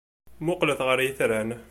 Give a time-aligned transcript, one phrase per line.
[0.41, 1.49] Mmuqqlet ɣer yitran.